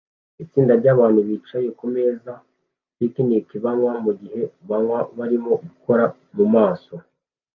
Itsinda 0.43 0.73
ryabantu 0.81 1.19
bicaye 1.27 1.67
kumeza 1.79 2.31
picnic 2.97 3.47
banywa 3.63 3.93
mugihe 4.05 4.41
bamwe 4.69 4.95
barimo 5.17 5.51
gukora 5.65 6.03
mumaso 6.35 6.95